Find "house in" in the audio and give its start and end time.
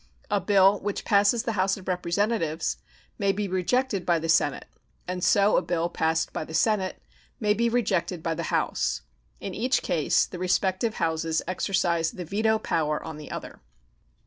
8.49-9.53